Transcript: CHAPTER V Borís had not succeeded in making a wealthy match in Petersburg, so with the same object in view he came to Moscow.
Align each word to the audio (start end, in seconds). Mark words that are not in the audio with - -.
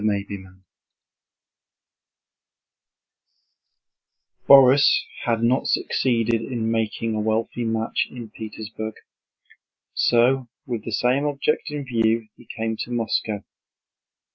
CHAPTER 0.03 0.37
V 0.37 0.47
Borís 4.49 5.01
had 5.25 5.43
not 5.43 5.67
succeeded 5.67 6.41
in 6.41 6.71
making 6.71 7.13
a 7.13 7.19
wealthy 7.19 7.63
match 7.65 8.07
in 8.09 8.31
Petersburg, 8.31 8.95
so 9.93 10.47
with 10.65 10.85
the 10.85 10.91
same 10.91 11.27
object 11.27 11.69
in 11.69 11.85
view 11.85 12.29
he 12.35 12.47
came 12.57 12.77
to 12.77 12.89
Moscow. 12.89 13.43